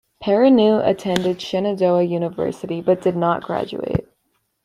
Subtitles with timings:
[0.19, 4.07] Perrineau attended Shenandoah University, but did not graduate.